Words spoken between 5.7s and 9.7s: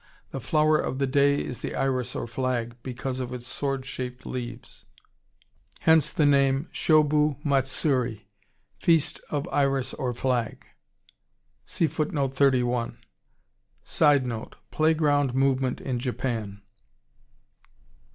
hence the name, Shobu Matsuri, feast of